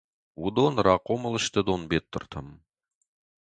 Уыдон 0.41 0.73
рахъомыл 0.85 1.35
сты 1.45 1.61
Донбеттыртӕм. 1.67 2.47